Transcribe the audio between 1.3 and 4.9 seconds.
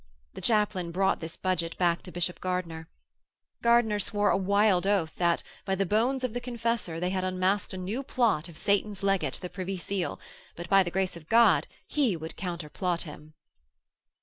budget back to Bishop Gardiner. Gardiner swore a wild